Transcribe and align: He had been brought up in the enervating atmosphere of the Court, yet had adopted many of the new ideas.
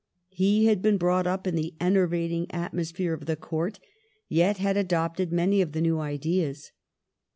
He 0.31 0.65
had 0.65 0.81
been 0.81 0.97
brought 0.97 1.27
up 1.27 1.45
in 1.45 1.53
the 1.53 1.75
enervating 1.79 2.49
atmosphere 2.49 3.13
of 3.13 3.27
the 3.27 3.35
Court, 3.35 3.79
yet 4.27 4.57
had 4.57 4.75
adopted 4.75 5.31
many 5.31 5.61
of 5.61 5.73
the 5.73 5.81
new 5.81 5.99
ideas. 5.99 6.71